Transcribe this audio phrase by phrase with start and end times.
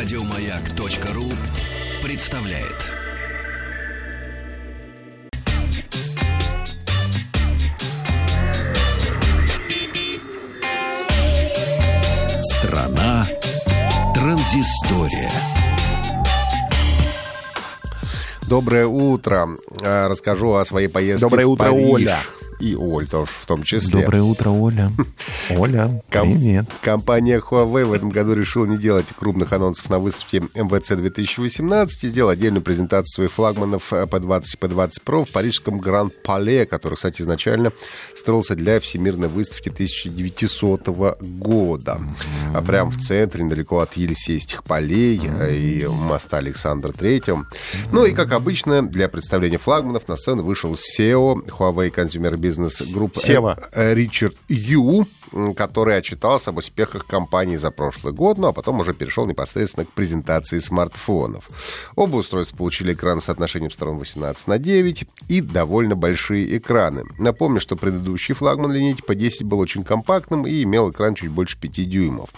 [0.00, 1.24] Радиомаяк.ру
[2.04, 2.86] представляет.
[12.42, 13.26] Страна
[14.14, 15.28] транзистория.
[18.48, 19.48] Доброе утро.
[19.82, 21.88] А, Расскажу о своей поездке Доброе в утро, Париж.
[21.90, 22.18] Оля.
[22.60, 24.00] И Оль тоже в том числе.
[24.00, 24.92] Доброе утро, Оля.
[25.56, 26.66] Оля, Ком- привет.
[26.82, 32.08] Компания Huawei в этом году решила не делать крупных анонсов на выставке МВЦ 2018 и
[32.08, 37.22] сделала отдельную презентацию своих флагманов э, P20 и P20 Pro в парижском Гранд-Пале, который, кстати,
[37.22, 37.72] изначально
[38.16, 40.88] строился для Всемирной выставки 1900
[41.20, 42.00] года.
[42.52, 47.46] А прямо в центре, недалеко от Елисейских полей э, и моста Александра Третьего.
[47.92, 53.18] Ну и, как обычно, для представления флагманов на сцену вышел SEO Huawei Consumer Business Group
[53.20, 53.58] Сева.
[53.72, 55.06] э, Ричард Ю,
[55.56, 59.92] который отчитался об успехах компании за прошлый год, ну а потом уже перешел непосредственно к
[59.92, 61.48] презентации смартфонов.
[61.96, 67.04] Оба устройства получили экран с соотношением сторон 18 на 9 и довольно большие экраны.
[67.18, 71.88] Напомню, что предыдущий флагман линейки P10 был очень компактным и имел экран чуть больше 5
[71.88, 72.30] дюймов.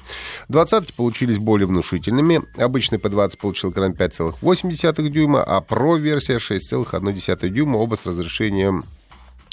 [0.48, 2.42] Двадцатки получились более внушительными.
[2.56, 8.84] Обычный P20 получил экран 5,8 дюйма, а Pro версия 6,1 дюйма, оба с разрешением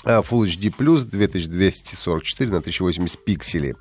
[0.07, 3.75] Full HD Plus 2244 на 1080 пикселей.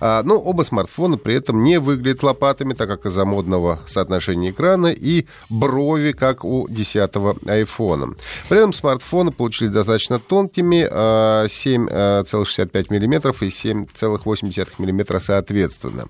[0.00, 4.88] А, но оба смартфона при этом не выглядят лопатами, так как из-за модного соотношения экрана
[4.88, 8.14] и брови, как у 10-го айфона.
[8.48, 16.06] При этом смартфоны получились достаточно тонкими, а, 7,65 мм и 7,8 мм соответственно.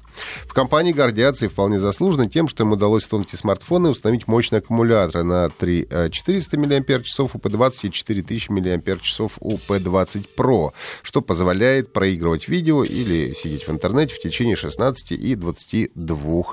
[0.46, 4.58] В компании гордятся и вполне заслуженно тем, что им удалось в тонкие смартфоны установить мощные
[4.58, 6.70] аккумуляторы на 3400 мАч
[7.18, 13.70] у P20 и 4000 мАч у P20 Pro, что позволяет проигрывать видео или сидеть в
[13.70, 16.44] интернете в течение 16 и 22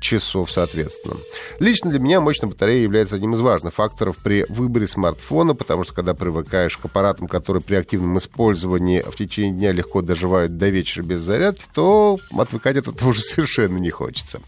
[0.00, 1.16] часов соответственно.
[1.58, 5.94] Лично для меня мощная батарея является одним из важных факторов при выборе смартфона, потому что
[5.94, 11.02] когда привыкаешь к аппаратам, которые при активном использовании в течение дня легко доживают до вечера
[11.02, 14.40] без зарядки, то отвыкать от этого уже совершенно не хочется.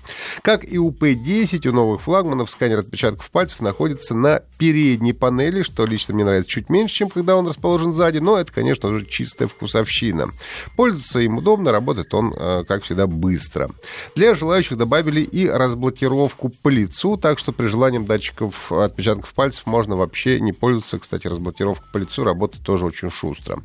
[0.43, 5.87] Как и у P10, у новых флагманов сканер отпечатков пальцев находится на передней панели, что
[5.87, 9.49] лично мне нравится чуть меньше, чем когда он расположен сзади, но это, конечно же, чистая
[9.49, 10.29] вкусовщина.
[10.77, 13.69] Пользоваться им удобно, работает он, э, как всегда, быстро.
[14.15, 19.97] Для желающих добавили и разблокировку по лицу, так что при желании датчиков отпечатков пальцев можно
[19.97, 20.99] вообще не пользоваться.
[20.99, 23.61] Кстати, разблокировка по лицу работает тоже очень шустро.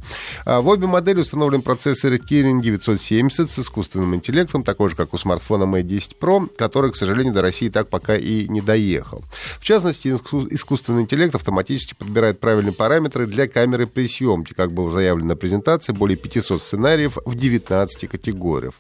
[0.46, 5.18] А В обе модели установлен процессор Kirin 970 с искусственным интеллектом, такой же, как у
[5.18, 9.24] смартфона Mate 10 Pro, который, к сожалению, до России так пока и не доехал.
[9.60, 14.23] В частности, иску- искусственный интеллект автоматически подбирает правильные параметры для камеры при съемке,
[14.56, 18.74] как было заявлено на презентации, более 500 сценариев в 19 категориях.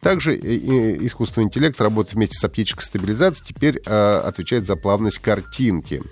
[0.00, 6.02] Также искусственный интеллект работает вместе с оптической стабилизацией, теперь э, отвечает за плавность картинки.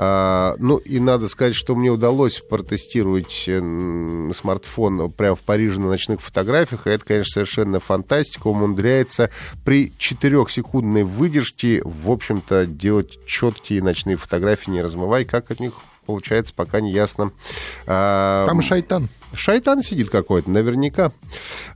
[0.00, 5.88] А, ну и надо сказать, что мне удалось протестировать э, смартфон прямо в Париже на
[5.88, 6.86] ночных фотографиях.
[6.86, 8.46] И это, конечно, совершенно фантастика.
[8.46, 9.30] Умудряется
[9.64, 15.24] при 4-секундной выдержке, в общем-то, делать четкие ночные фотографии, не размывая.
[15.24, 15.74] Как от них
[16.08, 17.32] получается, пока не ясно.
[17.86, 19.08] А, Там шайтан.
[19.34, 21.12] Шайтан сидит какой-то, наверняка.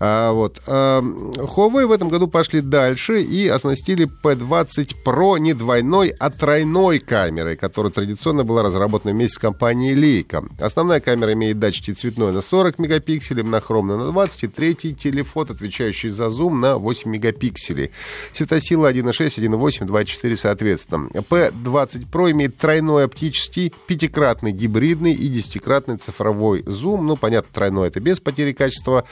[0.00, 0.60] А, вот.
[0.66, 6.98] А, Huawei в этом году пошли дальше и оснастили P20 Pro не двойной, а тройной
[6.98, 10.44] камерой, которая традиционно была разработана вместе с компанией Leica.
[10.60, 16.10] Основная камера имеет датчики цветной на 40 мегапикселей, монохромная на 20, и третий телефот, отвечающий
[16.10, 17.90] за зум, на 8 мегапикселей.
[18.32, 21.08] Светосила 1.6, 1.8, 2.4 соответственно.
[21.12, 27.06] P20 Pro имеет тройной оптический, пятикратный гибридный и десятикратный цифровой зум.
[27.06, 29.04] Ну, понятно, тройной это без потери качества.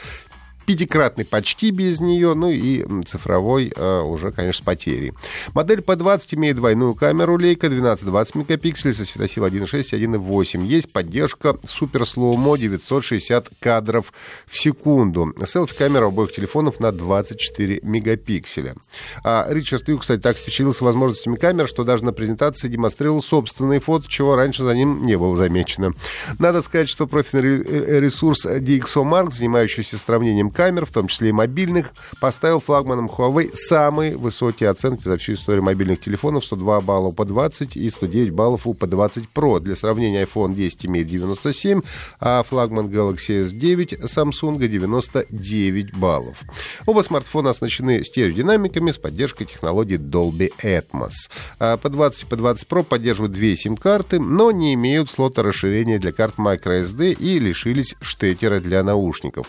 [0.71, 5.13] Пятикратный почти без нее, ну и цифровой э, уже, конечно, с потерей.
[5.53, 10.65] Модель P20 имеет двойную камеру Leica 12-20 мегапикселей со светосилой 1.6 и 1.8.
[10.65, 14.13] Есть поддержка Slow Mo 960 кадров
[14.47, 15.35] в секунду.
[15.45, 18.77] Селфи-камера обоих телефонов на 24 мегапикселя.
[19.25, 24.09] А Ричард Ю, кстати, так впечатлился возможностями камер, что даже на презентации демонстрировал собственные фото,
[24.09, 25.95] чего раньше за ним не было замечено.
[26.39, 31.93] Надо сказать, что профильный ре- ресурс DxOMark, занимающийся сравнением камер, в том числе и мобильных,
[32.21, 36.45] поставил флагманом Huawei самые высокие оценки за всю историю мобильных телефонов.
[36.45, 39.59] 102 балла у P20 и 109 баллов у P20 Pro.
[39.61, 41.81] Для сравнения, iPhone 10 имеет 97,
[42.21, 46.43] а флагман Galaxy S9 Samsung 99 баллов.
[46.85, 51.31] Оба смартфона оснащены стереодинамиками с поддержкой технологии Dolby Atmos.
[51.59, 56.35] А P20 и P20 Pro поддерживают две сим-карты, но не имеют слота расширения для карт
[56.37, 59.47] microSD и лишились штекера для наушников.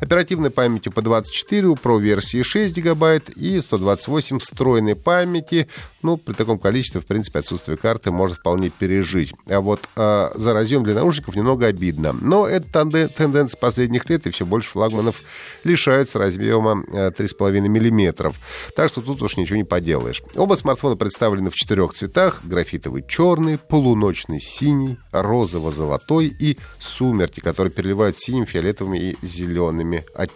[0.00, 5.68] Оперативная оперативной памяти по 24, у Pro версии 6 гигабайт и 128 встроенной памяти.
[6.02, 9.32] Ну, при таком количестве, в принципе, отсутствие карты может вполне пережить.
[9.48, 12.12] А вот э, за разъем для наушников немного обидно.
[12.12, 12.66] Но это
[13.08, 15.22] тенденция последних лет, и все больше флагманов
[15.64, 18.32] лишаются разъема 3,5 мм.
[18.76, 20.22] Так что тут уж ничего не поделаешь.
[20.36, 22.40] Оба смартфона представлены в четырех цветах.
[22.44, 30.33] Графитовый черный, полуночный синий, розово-золотой и сумерки, которые переливают синим, фиолетовыми и зелеными оттенками.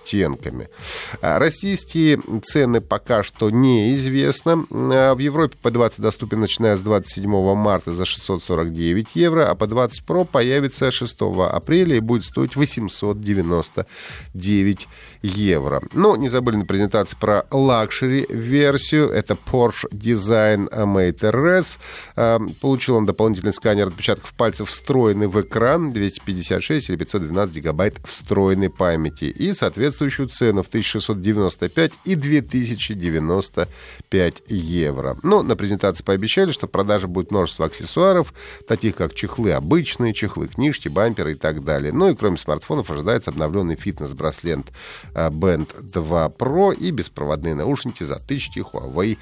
[1.21, 4.65] А российские цены пока что неизвестно.
[4.71, 9.67] А в Европе по 20 доступен начиная с 27 марта за 649 евро, а по
[9.67, 11.17] 20 Pro появится 6
[11.51, 14.89] апреля и будет стоить 899
[15.23, 15.83] евро.
[15.93, 19.11] Но не забыли на презентации про luxury-версию.
[19.11, 21.79] Это Porsche Design Mate RS.
[22.17, 28.71] А, получил он дополнительный сканер отпечатков пальцев, встроенный в экран, 256 или 512 гигабайт встроенной
[28.71, 29.25] памяти.
[29.25, 29.53] И
[29.89, 35.17] соответствующую цену в 1695 и 2095 евро.
[35.23, 38.33] Но на презентации пообещали, что в продаже будет множество аксессуаров,
[38.67, 41.93] таких как чехлы обычные, чехлы книжки, бамперы и так далее.
[41.93, 44.67] Ну и кроме смартфонов ожидается обновленный фитнес-браслет
[45.15, 49.19] а, Band 2 Pro и беспроводные наушники затычки Huawei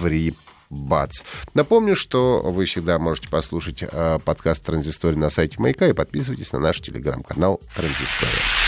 [0.00, 0.34] Free
[0.70, 1.22] Бац.
[1.54, 6.58] Напомню, что вы всегда можете послушать э, подкаст «Транзистория» на сайте Маяка и подписывайтесь на
[6.58, 8.67] наш телеграм-канал «Транзистория».